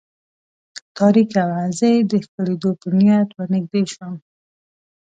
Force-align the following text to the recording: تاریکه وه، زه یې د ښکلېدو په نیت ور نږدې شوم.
تاریکه 0.97 1.41
وه، 1.47 1.59
زه 1.77 1.85
یې 1.93 1.99
د 2.11 2.13
ښکلېدو 2.25 2.71
په 2.81 2.87
نیت 2.97 3.29
ور 3.33 3.47
نږدې 3.53 3.81
شوم. 3.93 4.15